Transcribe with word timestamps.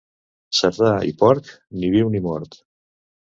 Cerdà 0.59 0.93
i 1.09 1.13
porc, 1.19 1.51
ni 1.83 1.93
viu 1.97 2.11
ni 2.15 2.23
mort. 2.29 2.59